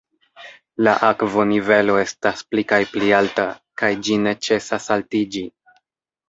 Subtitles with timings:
[0.85, 3.45] La akvonivelo estas pli kaj pli alta,
[3.83, 5.47] kaj ĝi ne ĉesas altiĝi.